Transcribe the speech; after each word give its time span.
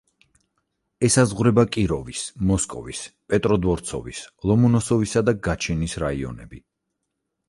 ესაზღვრება 1.07 1.65
კიროვის, 1.75 2.23
მოსკოვის, 2.51 3.01
პეტროდვორცოვის, 3.33 4.21
ლომონოსოვისა 4.53 5.23
და 5.29 5.35
გატჩინის 5.49 5.95
რაიონები. 6.05 6.63